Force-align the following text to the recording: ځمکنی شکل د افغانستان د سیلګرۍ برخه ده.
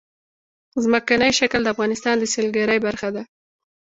ځمکنی 0.83 1.31
شکل 1.39 1.61
د 1.63 1.67
افغانستان 1.75 2.15
د 2.19 2.23
سیلګرۍ 2.33 2.79
برخه 2.85 3.09
ده. 3.15 3.23